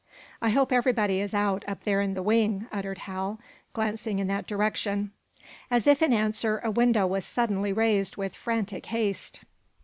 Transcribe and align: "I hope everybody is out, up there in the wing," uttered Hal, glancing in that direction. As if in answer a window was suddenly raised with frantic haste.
"I 0.41 0.49
hope 0.49 0.71
everybody 0.71 1.19
is 1.19 1.31
out, 1.31 1.63
up 1.67 1.83
there 1.83 2.01
in 2.01 2.15
the 2.15 2.23
wing," 2.23 2.65
uttered 2.71 2.97
Hal, 3.05 3.39
glancing 3.73 4.17
in 4.17 4.25
that 4.29 4.47
direction. 4.47 5.11
As 5.69 5.85
if 5.85 6.01
in 6.01 6.11
answer 6.11 6.59
a 6.63 6.71
window 6.71 7.05
was 7.05 7.23
suddenly 7.23 7.71
raised 7.71 8.15
with 8.17 8.35
frantic 8.35 8.87
haste. 8.87 9.41